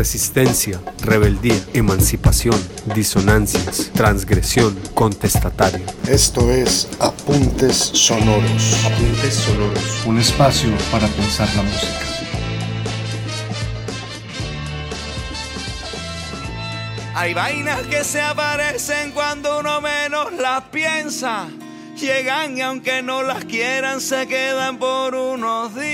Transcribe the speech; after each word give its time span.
resistencia, 0.00 0.80
rebeldía, 1.02 1.60
emancipación, 1.74 2.58
disonancias, 2.94 3.90
transgresión, 3.92 4.74
contestatario. 4.94 5.84
Esto 6.08 6.50
es 6.50 6.88
Apuntes 7.00 7.76
Sonoros. 7.76 8.82
Apuntes 8.86 9.34
Sonoros. 9.34 10.06
Un 10.06 10.18
espacio 10.18 10.70
para 10.90 11.06
pensar 11.08 11.54
la 11.54 11.62
música. 11.64 11.98
Hay 17.14 17.34
vainas 17.34 17.82
que 17.82 18.02
se 18.02 18.22
aparecen 18.22 19.12
cuando 19.12 19.60
uno 19.60 19.82
menos 19.82 20.32
las 20.32 20.62
piensa. 20.72 21.46
Llegan 21.94 22.56
y 22.56 22.62
aunque 22.62 23.02
no 23.02 23.22
las 23.22 23.44
quieran 23.44 24.00
se 24.00 24.26
quedan 24.26 24.78
por 24.78 25.14
unos 25.14 25.74
días. 25.74 25.89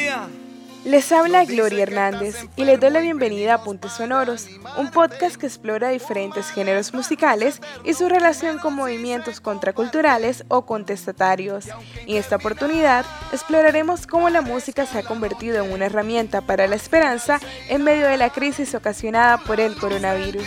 Les 0.87 1.11
habla 1.11 1.45
Gloria 1.45 1.83
Hernández 1.83 2.47
y 2.55 2.65
les 2.65 2.79
doy 2.79 2.91
la 2.91 3.01
bienvenida 3.01 3.55
a 3.55 3.65
Puntos 3.65 3.95
Sonoros, 3.95 4.47
un 4.77 4.93
podcast 4.93 5.35
que 5.35 5.47
explora 5.47 5.89
diferentes 5.89 6.49
géneros 6.53 6.95
musicales 6.95 7.61
y 7.83 7.95
su 7.95 8.09
relación 8.09 8.59
con 8.59 8.77
movimientos 8.77 9.41
contraculturales 9.41 10.45
o 10.47 10.65
contestatarios. 10.65 11.67
En 12.07 12.17
esta 12.17 12.37
oportunidad 12.37 13.05
exploraremos 13.33 14.07
cómo 14.07 14.31
la 14.31 14.43
música 14.43 14.87
se 14.87 15.01
ha 15.01 15.03
convertido 15.03 15.65
en 15.65 15.73
una 15.73 15.87
herramienta 15.87 16.41
para 16.41 16.69
la 16.69 16.77
esperanza 16.77 17.41
en 17.69 17.83
medio 17.83 18.07
de 18.07 18.17
la 18.17 18.31
crisis 18.31 18.73
ocasionada 18.77 19.39
por 19.39 19.59
el 19.59 19.75
coronavirus. 19.75 20.47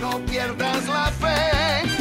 No 0.00 0.24
pierdas 0.26 0.86
la 0.86 1.12
fe, 1.18 1.97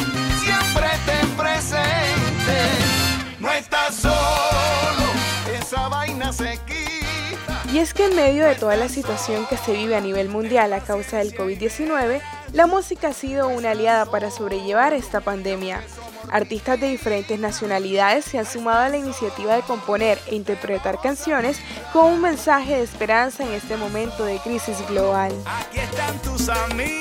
y 7.71 7.79
es 7.79 7.93
que 7.93 8.05
en 8.05 8.15
medio 8.15 8.45
de 8.45 8.55
toda 8.55 8.75
la 8.75 8.89
situación 8.89 9.45
que 9.47 9.57
se 9.57 9.73
vive 9.73 9.95
a 9.95 10.01
nivel 10.01 10.29
mundial 10.29 10.71
a 10.73 10.79
causa 10.79 11.17
del 11.17 11.35
COVID-19, 11.35 12.21
la 12.53 12.67
música 12.67 13.09
ha 13.09 13.13
sido 13.13 13.47
una 13.49 13.71
aliada 13.71 14.05
para 14.05 14.31
sobrellevar 14.31 14.93
esta 14.93 15.21
pandemia. 15.21 15.83
Artistas 16.29 16.79
de 16.79 16.89
diferentes 16.89 17.39
nacionalidades 17.39 18.25
se 18.25 18.39
han 18.39 18.45
sumado 18.45 18.79
a 18.79 18.89
la 18.89 18.97
iniciativa 18.97 19.55
de 19.55 19.61
componer 19.61 20.19
e 20.27 20.35
interpretar 20.35 20.99
canciones 21.01 21.59
con 21.93 22.05
un 22.05 22.21
mensaje 22.21 22.77
de 22.77 22.83
esperanza 22.83 23.43
en 23.43 23.53
este 23.53 23.77
momento 23.77 24.25
de 24.25 24.37
crisis 24.39 24.77
global. 24.87 25.33
Aquí 25.45 25.79
están 25.79 26.21
tus 26.21 26.49
amigos. 26.49 26.97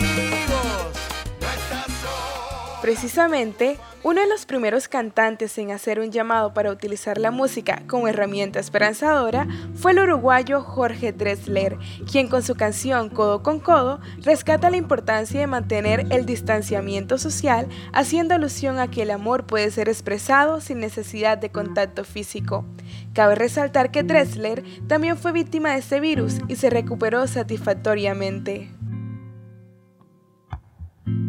Precisamente, 2.82 3.78
uno 4.06 4.20
de 4.20 4.28
los 4.28 4.46
primeros 4.46 4.86
cantantes 4.86 5.58
en 5.58 5.72
hacer 5.72 5.98
un 5.98 6.12
llamado 6.12 6.54
para 6.54 6.70
utilizar 6.70 7.18
la 7.18 7.32
música 7.32 7.82
como 7.88 8.06
herramienta 8.06 8.60
esperanzadora 8.60 9.48
fue 9.74 9.90
el 9.90 9.98
uruguayo 9.98 10.60
Jorge 10.62 11.10
Dressler, 11.10 11.76
quien 12.08 12.28
con 12.28 12.44
su 12.44 12.54
canción 12.54 13.08
Codo 13.08 13.42
con 13.42 13.58
Codo 13.58 13.98
rescata 14.22 14.70
la 14.70 14.76
importancia 14.76 15.40
de 15.40 15.48
mantener 15.48 16.06
el 16.10 16.24
distanciamiento 16.24 17.18
social, 17.18 17.66
haciendo 17.92 18.36
alusión 18.36 18.78
a 18.78 18.88
que 18.88 19.02
el 19.02 19.10
amor 19.10 19.44
puede 19.44 19.72
ser 19.72 19.88
expresado 19.88 20.60
sin 20.60 20.78
necesidad 20.78 21.36
de 21.36 21.50
contacto 21.50 22.04
físico. 22.04 22.64
Cabe 23.12 23.34
resaltar 23.34 23.90
que 23.90 24.04
Dressler 24.04 24.62
también 24.86 25.16
fue 25.16 25.32
víctima 25.32 25.72
de 25.72 25.78
este 25.78 25.98
virus 25.98 26.36
y 26.46 26.54
se 26.54 26.70
recuperó 26.70 27.26
satisfactoriamente. 27.26 28.70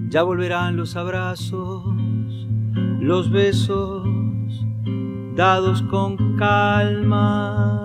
Ya 0.09 0.21
volverán 0.21 0.77
los 0.77 0.95
abrazos, 0.95 1.83
los 2.99 3.31
besos 3.31 4.07
dados 5.35 5.81
con 5.83 6.35
calma. 6.37 7.83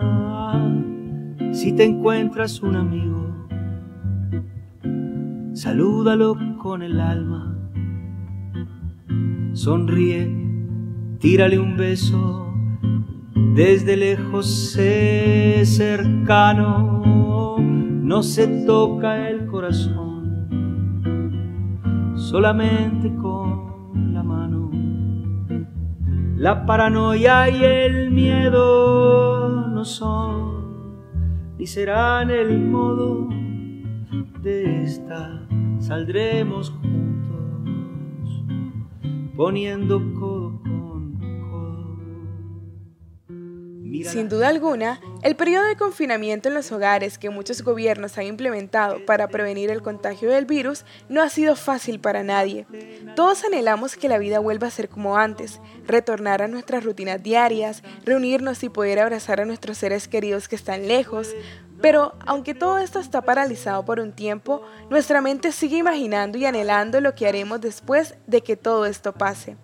Si 1.53 1.73
te 1.73 1.85
encuentras 1.85 2.63
un 2.63 2.77
amigo, 2.77 3.47
salúdalo 5.53 6.37
con 6.59 6.83
el 6.83 6.99
alma. 7.01 7.59
Sonríe, 9.53 10.31
tírale 11.19 11.59
un 11.59 11.77
beso, 11.77 12.55
desde 13.55 13.99
lejos 13.99 14.47
sé 14.73 15.63
cercano, 15.67 17.03
no 17.59 18.23
se 18.23 18.65
toca 18.65 19.29
el 19.29 19.47
corazón 19.47 20.03
solamente 22.15 23.15
con. 23.17 23.62
La 26.43 26.67
paranoia 26.67 27.49
y 27.49 27.63
el 27.63 28.11
miedo 28.11 29.49
no 29.69 29.85
son 29.85 30.97
ni 31.57 31.69
serán 31.69 32.33
el 32.33 32.59
modo 32.59 33.29
de 34.41 34.83
esta. 34.83 35.47
Saldremos 35.79 36.71
juntos 36.71 38.45
poniendo 39.37 40.03
Sin 44.05 44.29
duda 44.29 44.49
alguna, 44.49 45.01
el 45.23 45.37
periodo 45.37 45.67
de 45.67 45.77
confinamiento 45.77 46.49
en 46.49 46.55
los 46.55 46.73
hogares 46.73 47.19
que 47.19 47.31
muchos 47.31 47.63
gobiernos 47.63 48.19
han 48.19 48.27
implementado 48.27 49.05
para 49.07 49.29
prevenir 49.29 49.71
el 49.71 49.83
contagio 49.83 50.31
del 50.31 50.47
virus 50.47 50.85
no 51.09 51.23
ha 51.23 51.29
sido 51.29 51.57
fácil 51.57 52.01
para 52.01 52.23
nadie. 52.23 52.67
Todos 53.15 53.45
anhelamos 53.45 53.97
que 53.97 54.09
la 54.09 54.19
vida 54.19 54.39
vuelva 54.39 54.67
a 54.67 54.71
ser 54.71 54.89
como 54.89 55.17
antes, 55.17 55.61
retornar 55.87 56.43
a 56.43 56.49
nuestras 56.49 56.85
rutinas 56.85 57.23
diarias, 57.23 57.83
reunirnos 58.05 58.63
y 58.63 58.69
poder 58.69 58.99
abrazar 58.99 59.41
a 59.41 59.45
nuestros 59.45 59.79
seres 59.79 60.09
queridos 60.09 60.49
que 60.49 60.57
están 60.57 60.89
lejos, 60.89 61.35
pero 61.81 62.15
aunque 62.27 62.55
todo 62.55 62.79
esto 62.79 63.01
está 63.01 63.23
paralizado 63.23 63.85
por 63.85 63.99
un 63.99 64.13
tiempo, 64.13 64.63
nuestra 64.89 65.21
mente 65.21 65.53
sigue 65.53 65.77
imaginando 65.77 66.39
y 66.39 66.47
anhelando 66.47 67.01
lo 67.01 67.15
que 67.15 67.27
haremos 67.27 67.61
después 67.61 68.15
de 68.27 68.43
que 68.43 68.57
todo 68.57 68.87
esto 68.87 69.13
pase. 69.13 69.57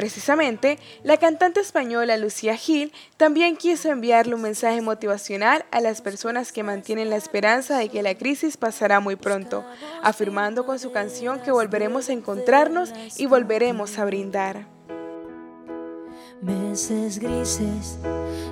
Precisamente, 0.00 0.78
la 1.02 1.18
cantante 1.18 1.60
española 1.60 2.16
Lucía 2.16 2.56
Gil 2.56 2.90
también 3.18 3.58
quiso 3.58 3.90
enviarle 3.90 4.34
un 4.34 4.40
mensaje 4.40 4.80
motivacional 4.80 5.66
a 5.70 5.82
las 5.82 6.00
personas 6.00 6.52
que 6.52 6.62
mantienen 6.62 7.10
la 7.10 7.16
esperanza 7.16 7.76
de 7.76 7.90
que 7.90 8.02
la 8.02 8.14
crisis 8.14 8.56
pasará 8.56 9.00
muy 9.00 9.16
pronto, 9.16 9.62
afirmando 10.02 10.64
con 10.64 10.78
su 10.78 10.90
canción 10.90 11.40
que 11.40 11.50
volveremos 11.50 12.08
a 12.08 12.14
encontrarnos 12.14 12.94
y 13.18 13.26
volveremos 13.26 13.98
a 13.98 14.06
brindar. 14.06 14.66
Meses 16.40 17.18
grises, 17.18 17.98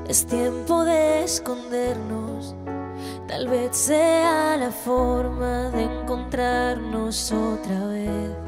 es 0.06 0.26
tiempo 0.26 0.84
de 0.84 1.24
escondernos. 1.24 2.54
Tal 3.26 3.48
vez 3.48 3.74
sea 3.74 4.58
la 4.58 4.70
forma 4.70 5.70
de 5.70 5.84
encontrarnos 5.84 7.32
otra 7.32 7.86
vez. 7.86 8.47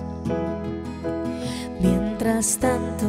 Tanto, 2.41 3.05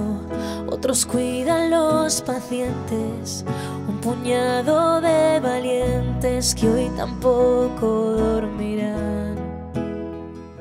otros 0.71 1.07
cuidan 1.07 1.71
los 1.71 2.21
pacientes, 2.21 3.47
un 3.89 3.99
puñado 4.03 5.01
de 5.01 5.41
valientes 5.41 6.55
que 6.55 6.69
hoy 6.69 6.91
tampoco 6.99 7.87
dormirán. 8.11 9.37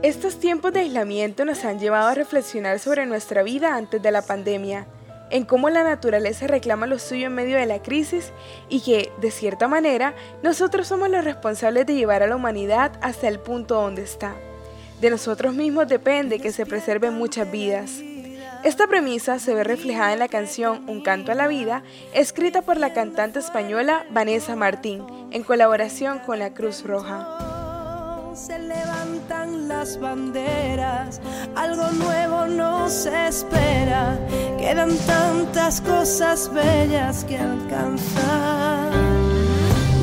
Estos 0.02 0.40
tiempos 0.40 0.72
de 0.72 0.80
aislamiento 0.80 1.44
nos 1.44 1.66
han 1.66 1.80
llevado 1.80 2.08
a 2.08 2.14
reflexionar 2.14 2.80
sobre 2.80 3.06
nuestra 3.06 3.44
vida 3.44 3.76
antes 3.76 4.02
de 4.02 4.10
la 4.10 4.22
pandemia 4.22 4.88
en 5.32 5.44
cómo 5.44 5.70
la 5.70 5.84
naturaleza 5.84 6.48
reclama 6.48 6.88
lo 6.88 6.98
suyo 6.98 7.28
en 7.28 7.36
medio 7.36 7.58
de 7.58 7.66
la 7.66 7.82
crisis 7.82 8.32
y 8.70 8.80
que, 8.80 9.12
de 9.20 9.32
cierta 9.32 9.68
manera, 9.68 10.16
nosotros 10.44 10.88
somos 10.88 11.10
los 11.10 11.26
responsables 11.26 11.86
de 11.88 11.96
llevar 11.96 12.24
a 12.24 12.28
la 12.28 12.38
humanidad 12.38 12.94
hasta 13.02 13.28
el 13.28 13.40
punto 13.40 13.76
donde 13.76 14.04
está. 14.04 14.34
De 15.02 15.10
nosotros 15.10 15.54
mismos 15.54 15.90
depende 15.90 16.40
que 16.40 16.54
se 16.54 16.66
preserven 16.66 17.16
muchas 17.16 17.52
vidas. 17.52 18.02
Esta 18.64 18.86
premisa 18.86 19.40
se 19.40 19.56
ve 19.56 19.64
reflejada 19.64 20.14
en 20.14 20.20
la 20.20 20.28
canción 20.28 20.88
Un 20.88 21.02
canto 21.02 21.32
a 21.32 21.36
la 21.36 21.48
vida, 21.48 21.82
escrita 22.14 22.62
por 22.62 22.78
la 22.78 22.94
cantante 22.94 23.40
española 23.40 24.06
Vanessa 24.12 24.56
Martín, 24.56 25.04
en 25.32 25.42
colaboración 25.42 26.20
con 26.20 26.38
la 26.38 26.54
Cruz 26.54 26.84
Roja. 26.84 28.32
Se 28.36 28.60
levantan 28.60 29.68
las 29.68 30.00
banderas, 30.00 31.20
algo 31.56 31.90
nuevo 31.92 32.46
nos 32.46 33.08
espera, 33.08 34.20
quedan 34.60 34.96
tantas 35.08 35.82
cosas 35.82 36.54
bellas 36.54 37.26
que 37.26 37.40
alcanzar. 37.40 38.92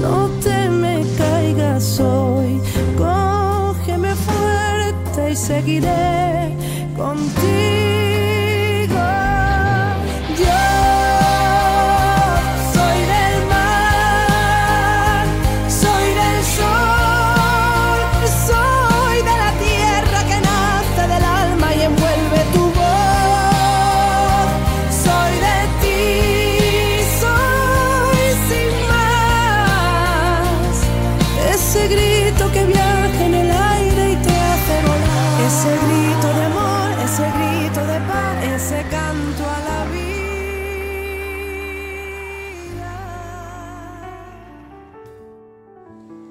No 0.03 0.29
te 0.43 0.69
me 0.69 1.05
caigas 1.17 2.01
hoy, 2.01 2.61
cógeme 2.97 4.15
fuerte 4.17 5.31
y 5.31 5.37
seguiré 5.37 6.57
contigo. 6.97 7.78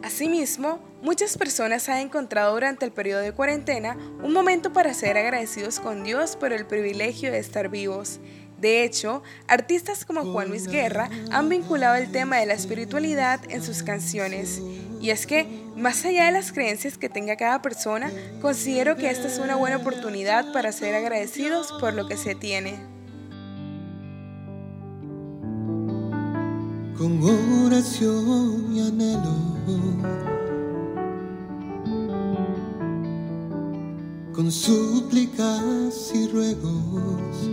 Asimismo, 0.04 0.80
muchas 1.02 1.38
personas 1.38 1.90
han 1.90 1.98
encontrado 1.98 2.54
durante 2.54 2.86
el 2.86 2.92
periodo 2.92 3.22
de 3.22 3.34
cuarentena 3.34 3.98
un 4.24 4.34
momento 4.34 4.74
para 4.74 4.94
ser 4.94 5.18
agradecidos 5.18 5.80
con 5.80 6.04
Dios 6.04 6.36
por 6.36 6.54
el 6.54 6.66
privilegio 6.66 7.32
de 7.32 7.40
estar 7.40 7.70
vivos. 7.70 8.20
De 8.60 8.84
hecho, 8.84 9.22
artistas 9.48 10.06
como 10.06 10.24
Juan 10.32 10.50
Luis 10.50 10.68
Guerra 10.68 11.10
han 11.32 11.50
vinculado 11.50 11.96
el 11.96 12.12
tema 12.12 12.38
de 12.38 12.48
la 12.48 12.54
espiritualidad 12.54 13.42
en 13.50 13.62
sus 13.62 13.84
canciones. 13.84 14.62
Y 15.00 15.12
es 15.12 15.28
que, 15.28 15.48
más 15.76 16.06
allá 16.06 16.26
de 16.26 16.32
las 16.32 16.52
creencias 16.52 16.98
que 16.98 17.10
tenga 17.10 17.36
cada 17.36 17.62
persona, 17.62 18.12
considero 18.42 18.96
que 18.96 19.10
esta 19.10 19.28
es 19.28 19.40
una 19.40 19.56
buena 19.56 19.78
oportunidad 19.78 20.52
para 20.54 20.72
ser 20.72 20.96
agradecidos 20.96 21.74
por 21.80 21.94
lo 21.94 22.08
que 22.08 22.18
se 22.18 22.36
tiene. 22.36 22.80
Con 26.98 27.22
oración 27.66 28.76
y 28.76 28.88
anhelo 28.88 29.48
con 34.38 34.52
súplicas 34.52 36.12
y 36.14 36.28
ruegos 36.28 37.50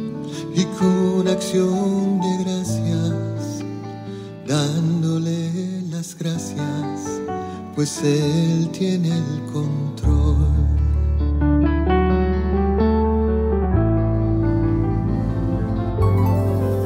y 0.54 0.64
con 0.78 1.26
acción 1.26 2.20
de 2.20 2.44
gracias, 2.44 3.64
dándole 4.46 5.80
las 5.90 6.14
gracias, 6.14 6.93
pues 7.74 8.02
Él 8.02 8.70
tiene 8.72 9.08
el 9.08 9.42
control. 9.52 10.36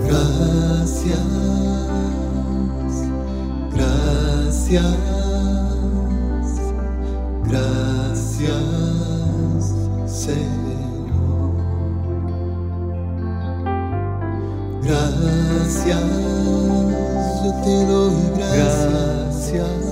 Gracias, 0.07 1.19
gracias. 3.73 5.09
te 17.69 17.85
doy 17.87 18.15
gracias, 18.37 19.88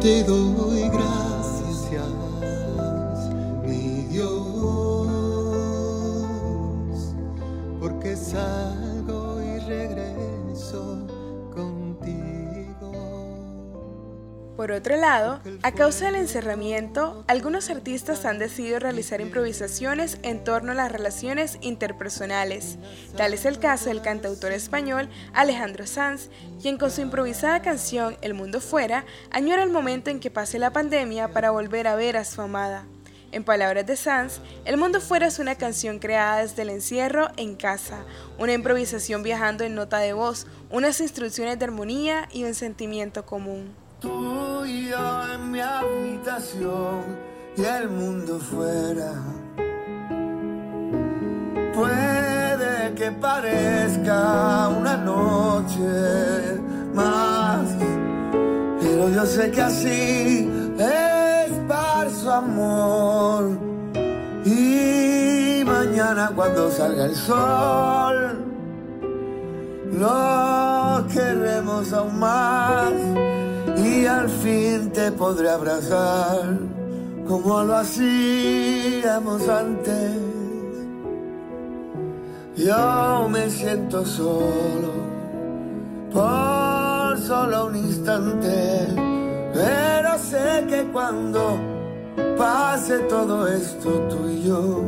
te 0.00 0.22
doy. 0.22 0.77
Por 14.58 14.72
otro 14.72 14.96
lado, 14.96 15.40
a 15.62 15.70
causa 15.70 16.06
del 16.06 16.16
encerramiento, 16.16 17.24
algunos 17.28 17.70
artistas 17.70 18.24
han 18.24 18.40
decidido 18.40 18.80
realizar 18.80 19.20
improvisaciones 19.20 20.18
en 20.24 20.42
torno 20.42 20.72
a 20.72 20.74
las 20.74 20.90
relaciones 20.90 21.58
interpersonales. 21.60 22.76
Tal 23.16 23.34
es 23.34 23.44
el 23.44 23.60
caso 23.60 23.88
del 23.88 24.02
cantautor 24.02 24.50
español 24.50 25.10
Alejandro 25.32 25.86
Sanz, 25.86 26.28
quien 26.60 26.76
con 26.76 26.90
su 26.90 27.02
improvisada 27.02 27.62
canción 27.62 28.16
El 28.20 28.34
Mundo 28.34 28.60
Fuera 28.60 29.04
añora 29.30 29.62
el 29.62 29.70
momento 29.70 30.10
en 30.10 30.18
que 30.18 30.28
pase 30.28 30.58
la 30.58 30.72
pandemia 30.72 31.28
para 31.28 31.52
volver 31.52 31.86
a 31.86 31.94
ver 31.94 32.16
a 32.16 32.24
su 32.24 32.42
amada. 32.42 32.84
En 33.30 33.44
palabras 33.44 33.86
de 33.86 33.94
Sanz, 33.94 34.40
El 34.64 34.76
Mundo 34.76 35.00
Fuera 35.00 35.28
es 35.28 35.38
una 35.38 35.54
canción 35.54 36.00
creada 36.00 36.38
desde 36.38 36.62
el 36.62 36.70
encierro 36.70 37.28
en 37.36 37.54
casa, 37.54 38.04
una 38.38 38.54
improvisación 38.54 39.22
viajando 39.22 39.62
en 39.62 39.76
nota 39.76 39.98
de 39.98 40.14
voz, 40.14 40.48
unas 40.68 41.00
instrucciones 41.00 41.60
de 41.60 41.64
armonía 41.64 42.28
y 42.32 42.42
un 42.42 42.54
sentimiento 42.54 43.24
común. 43.24 43.86
Tú 44.00 44.64
y 44.64 44.90
yo 44.90 45.34
en 45.34 45.50
mi 45.50 45.58
habitación 45.58 47.16
y 47.56 47.64
el 47.64 47.88
mundo 47.88 48.38
fuera. 48.38 49.12
Puede 51.74 52.94
que 52.94 53.10
parezca 53.10 54.68
una 54.68 54.96
noche 54.98 56.60
más, 56.94 57.70
pero 58.80 59.08
yo 59.10 59.26
sé 59.26 59.50
que 59.50 59.62
así 59.62 60.48
es 60.78 61.52
para 61.66 62.08
su 62.08 62.30
amor. 62.30 63.50
Y 64.44 65.64
mañana 65.64 66.30
cuando 66.36 66.70
salga 66.70 67.04
el 67.06 67.16
sol, 67.16 68.44
lo 69.92 71.04
queremos 71.12 71.92
aún 71.92 72.20
más 72.20 72.92
y 73.84 74.06
al 74.06 74.28
fin 74.28 74.90
te 74.90 75.12
podré 75.12 75.50
abrazar 75.50 76.58
como 77.26 77.62
lo 77.62 77.76
hacíamos 77.76 79.48
antes. 79.48 80.16
Yo 82.56 83.28
me 83.28 83.48
siento 83.50 84.04
solo 84.04 84.92
por 86.12 87.18
solo 87.18 87.66
un 87.66 87.76
instante, 87.76 88.86
pero 89.52 90.18
sé 90.18 90.66
que 90.68 90.84
cuando 90.92 91.58
pase 92.36 92.98
todo 93.00 93.46
esto 93.46 93.90
tú 94.08 94.28
y 94.28 94.42
yo 94.42 94.82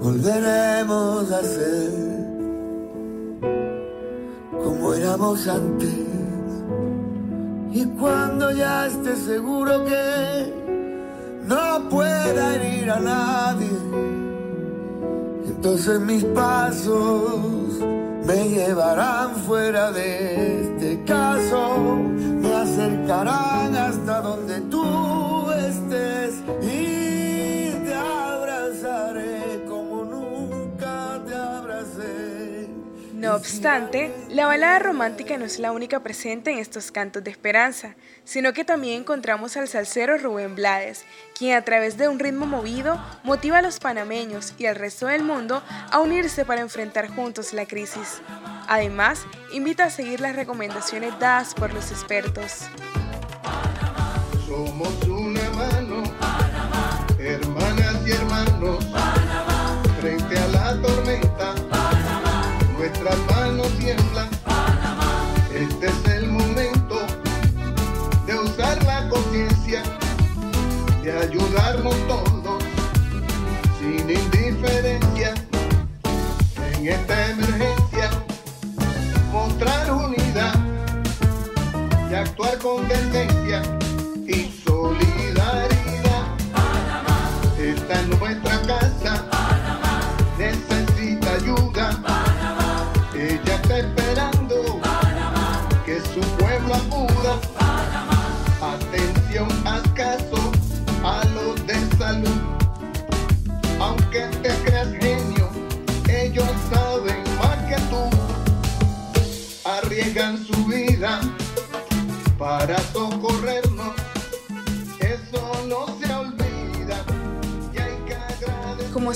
volveremos 0.00 1.32
a 1.32 1.42
ser 1.42 1.90
como 4.62 4.94
éramos 4.94 5.48
antes. 5.48 6.08
Y 7.80 7.84
cuando 8.00 8.50
ya 8.50 8.88
esté 8.88 9.14
seguro 9.14 9.84
que 9.84 10.52
no 11.44 11.88
pueda 11.88 12.56
herir 12.56 12.90
a 12.90 12.98
nadie, 12.98 13.70
entonces 15.46 16.00
mis 16.00 16.24
pasos 16.24 17.78
me 18.26 18.48
llevarán 18.48 19.36
fuera 19.46 19.92
de 19.92 20.62
este 20.62 21.04
caso, 21.04 21.76
me 22.42 22.52
acercarán 22.52 23.57
obstante, 33.38 34.12
la 34.28 34.46
balada 34.46 34.80
romántica 34.80 35.38
no 35.38 35.44
es 35.44 35.58
la 35.58 35.72
única 35.72 36.00
presente 36.00 36.50
en 36.50 36.58
estos 36.58 36.90
cantos 36.90 37.22
de 37.22 37.30
esperanza, 37.30 37.94
sino 38.24 38.52
que 38.52 38.64
también 38.64 39.02
encontramos 39.02 39.56
al 39.56 39.68
salsero 39.68 40.18
Rubén 40.18 40.56
Blades, 40.56 41.04
quien 41.36 41.56
a 41.56 41.62
través 41.62 41.96
de 41.96 42.08
un 42.08 42.18
ritmo 42.18 42.46
movido 42.46 43.00
motiva 43.22 43.58
a 43.58 43.62
los 43.62 43.78
panameños 43.78 44.54
y 44.58 44.66
al 44.66 44.74
resto 44.74 45.06
del 45.06 45.22
mundo 45.22 45.62
a 45.90 46.00
unirse 46.00 46.44
para 46.44 46.60
enfrentar 46.60 47.08
juntos 47.08 47.52
la 47.52 47.64
crisis. 47.66 48.20
Además, 48.66 49.24
invita 49.52 49.84
a 49.84 49.90
seguir 49.90 50.20
las 50.20 50.34
recomendaciones 50.34 51.16
dadas 51.20 51.54
por 51.54 51.72
los 51.72 51.90
expertos. 51.92 52.66
Somos 54.46 55.04
una 55.04 55.48
mano, 55.50 56.02
hermanas 57.18 57.96
y 58.04 58.10
hermanos, 58.10 58.84
todos, 72.06 72.62
sin 73.78 74.10
indiferencia, 74.10 75.34
en 76.74 76.88
esta 76.88 77.30
emergencia, 77.30 78.10
mostrar 79.32 79.90
unidad 79.90 80.54
y 82.10 82.14
actuar 82.14 82.58
con 82.58 82.88
decencia 82.88 83.37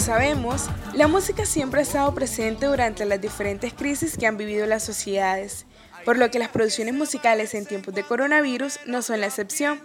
sabemos, 0.03 0.69
la 0.95 1.07
música 1.07 1.47
siempre 1.47 1.81
ha 1.81 1.83
estado 1.85 2.13
presente 2.13 2.67
durante 2.67 3.05
las 3.05 3.21
diferentes 3.21 3.73
crisis 3.73 4.17
que 4.17 4.27
han 4.27 4.37
vivido 4.37 4.67
las 4.67 4.83
sociedades, 4.83 5.65
por 6.05 6.19
lo 6.19 6.29
que 6.29 6.41
las 6.41 6.49
producciones 6.49 6.95
musicales 6.95 7.55
en 7.55 7.67
tiempos 7.67 7.95
de 7.95 8.03
coronavirus 8.03 8.81
no 8.87 9.03
son 9.03 9.21
la 9.21 9.29
excepción. 9.29 9.81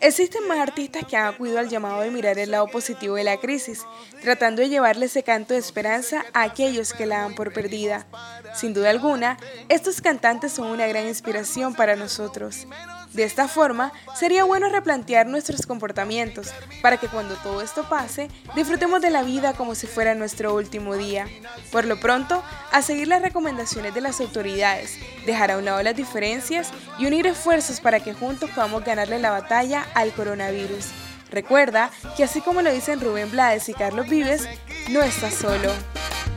Existen 0.00 0.48
más 0.48 0.58
artistas 0.58 1.04
que 1.08 1.16
han 1.16 1.26
acudido 1.26 1.60
al 1.60 1.68
llamado 1.68 2.00
de 2.00 2.10
mirar 2.10 2.40
el 2.40 2.50
lado 2.50 2.66
positivo 2.66 3.14
de 3.14 3.22
la 3.22 3.36
crisis, 3.36 3.84
tratando 4.20 4.62
de 4.62 4.68
llevarle 4.68 5.06
ese 5.06 5.22
canto 5.22 5.54
de 5.54 5.60
esperanza 5.60 6.24
a 6.32 6.42
aquellos 6.42 6.92
que 6.92 7.06
la 7.06 7.20
dan 7.20 7.36
por 7.36 7.52
perdida. 7.52 8.08
Sin 8.56 8.74
duda 8.74 8.90
alguna, 8.90 9.38
estos 9.68 10.00
cantantes 10.00 10.50
son 10.52 10.66
una 10.66 10.88
gran 10.88 11.06
inspiración 11.06 11.74
para 11.74 11.94
nosotros. 11.94 12.66
De 13.12 13.24
esta 13.24 13.46
forma, 13.46 13.92
sería 14.14 14.44
bueno 14.44 14.68
replantear 14.68 15.26
nuestros 15.26 15.66
comportamientos 15.66 16.48
para 16.80 16.96
que 16.96 17.08
cuando 17.08 17.34
todo 17.36 17.60
esto 17.60 17.86
pase, 17.88 18.28
disfrutemos 18.54 19.02
de 19.02 19.10
la 19.10 19.22
vida 19.22 19.52
como 19.52 19.74
si 19.74 19.86
fuera 19.86 20.14
nuestro 20.14 20.54
último 20.54 20.96
día. 20.96 21.26
Por 21.70 21.84
lo 21.84 22.00
pronto, 22.00 22.42
a 22.72 22.80
seguir 22.80 23.08
las 23.08 23.20
recomendaciones 23.20 23.94
de 23.94 24.00
las 24.00 24.20
autoridades, 24.20 24.98
dejar 25.26 25.50
a 25.50 25.58
un 25.58 25.66
lado 25.66 25.82
las 25.82 25.96
diferencias 25.96 26.70
y 26.98 27.06
unir 27.06 27.26
esfuerzos 27.26 27.80
para 27.80 28.00
que 28.00 28.14
juntos 28.14 28.50
podamos 28.50 28.82
ganarle 28.84 29.18
la 29.18 29.30
batalla 29.30 29.86
al 29.94 30.12
coronavirus. 30.12 30.86
Recuerda 31.30 31.90
que 32.16 32.24
así 32.24 32.40
como 32.40 32.62
lo 32.62 32.72
dicen 32.72 33.00
Rubén 33.00 33.30
Blades 33.30 33.68
y 33.68 33.74
Carlos 33.74 34.08
Vives, 34.08 34.48
no 34.90 35.02
estás 35.02 35.34
solo. 35.34 35.72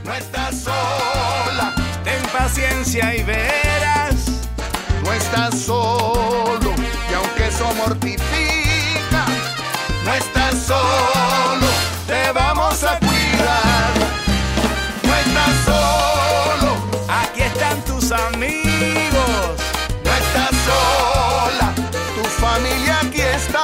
No 0.06 0.14
estás 0.14 0.62
sola, 0.62 1.74
ten 2.04 2.22
paciencia 2.32 3.16
y 3.16 3.24
verás. 3.24 4.16
No 5.04 5.12
estás 5.14 5.60
solo, 5.60 6.65
eso 7.56 7.74
mortifica, 7.76 9.26
no 10.04 10.14
estás 10.14 10.56
solo, 10.68 11.68
te 12.06 12.32
vamos 12.34 12.84
a 12.84 13.00
cuidar. 13.00 13.92
No 15.04 15.16
estás 15.16 15.56
solo, 15.64 16.76
aquí 17.08 17.44
están 17.44 17.82
tus 17.86 18.12
amigos. 18.12 19.56
No 20.04 20.12
estás 20.22 20.52
sola, 20.70 21.74
tu 22.16 22.24
familia 22.42 23.00
aquí 23.02 23.22
está. 23.22 23.64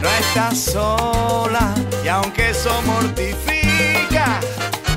No 0.00 0.08
estás 0.08 0.58
sola, 0.58 1.74
y 2.04 2.08
aunque 2.08 2.50
eso 2.50 2.70
mortifica, 2.82 4.38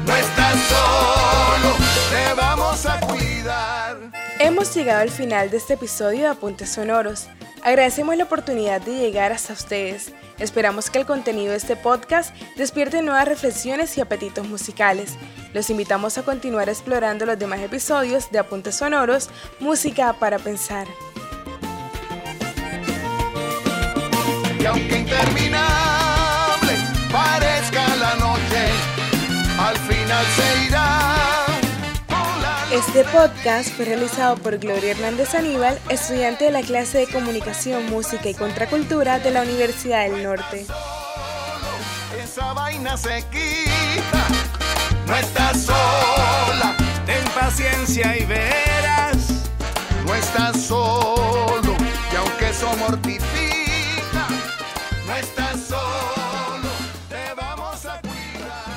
no 0.06 0.16
estás 0.16 0.56
solo, 0.70 1.76
te 2.12 2.34
vamos 2.36 2.86
a 2.86 3.00
cuidar. 3.00 3.98
Hemos 4.40 4.76
llegado 4.76 5.02
al 5.02 5.10
final 5.10 5.50
de 5.50 5.58
este 5.58 5.74
episodio 5.74 6.22
de 6.22 6.28
Apuntes 6.28 6.72
Sonoros. 6.72 7.28
Agradecemos 7.68 8.16
la 8.16 8.24
oportunidad 8.24 8.80
de 8.80 8.96
llegar 8.96 9.34
hasta 9.34 9.52
ustedes. 9.52 10.14
Esperamos 10.40 10.90
que 10.90 11.00
el 11.00 11.06
contenido 11.06 11.52
de 11.52 11.58
este 11.58 11.76
podcast 11.76 12.34
despierte 12.56 13.02
nuevas 13.02 13.28
reflexiones 13.28 13.98
y 13.98 14.00
apetitos 14.00 14.48
musicales. 14.48 15.18
Los 15.54 15.70
invitamos 15.70 16.18
a 16.18 16.24
continuar 16.24 16.70
explorando 16.70 17.26
los 17.26 17.38
demás 17.38 17.60
episodios 17.60 18.32
de 18.32 18.40
Apuntes 18.40 18.76
Sonoros, 18.76 19.30
Música 19.60 20.14
para 20.14 20.40
Pensar. 20.40 20.88
Este 32.78 33.04
podcast 33.06 33.70
fue 33.72 33.86
realizado 33.86 34.36
por 34.38 34.60
Gloria 34.60 34.92
Hernández 34.92 35.34
Aníbal, 35.34 35.80
estudiante 35.90 36.46
de 36.46 36.52
la 36.52 36.62
clase 36.62 37.00
de 37.00 37.08
Comunicación, 37.08 37.90
Música 37.90 38.30
y 38.30 38.36
Contracultura 38.36 39.18
de 39.18 39.32
la 39.32 39.42
Universidad 39.42 40.08
del 40.08 40.22
Norte. 40.22 40.68
Esa 42.24 42.54
vaina 42.54 42.96
se 42.96 43.24
quita. 43.32 44.28
No 45.08 45.16
estás 45.16 45.64
sola, 45.64 46.76
Ten 47.08 47.24
paciencia 47.34 48.16
y 48.16 48.26
verás. 48.26 49.18
no 50.06 50.14
estás 50.14 50.62
solo. 50.62 51.76
Y 52.12 52.16
aunque 52.16 52.54